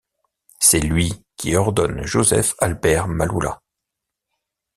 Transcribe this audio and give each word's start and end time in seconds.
C'est 0.59 0.79
lui 0.79 1.11
qui 1.37 1.55
ordonne 1.55 2.03
Joseph-Albert 2.07 3.07
Malula. 3.07 3.61